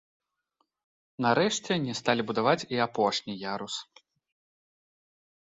[1.25, 3.79] Нарэшце, не сталі будаваць і апошні ярус.